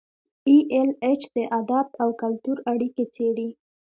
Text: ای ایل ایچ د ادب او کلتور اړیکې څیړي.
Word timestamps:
ای 0.47 0.57
ایل 0.73 0.89
ایچ 1.03 1.21
د 1.35 1.37
ادب 1.59 1.87
او 2.01 2.09
کلتور 2.21 2.57
اړیکې 2.71 3.05
څیړي. 3.15 3.49